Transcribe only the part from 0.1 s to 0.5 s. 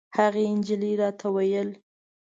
هغې